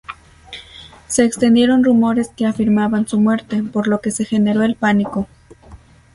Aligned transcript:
Se 1.05 1.23
extendieron 1.25 1.83
rumores 1.83 2.29
que 2.29 2.47
afirmaban 2.47 3.07
su 3.07 3.19
muerte, 3.19 3.61
por 3.61 3.87
lo 3.87 4.01
que 4.01 4.09
se 4.09 4.25
generó 4.25 4.63
el 4.63 4.73
pánico. 4.73 5.27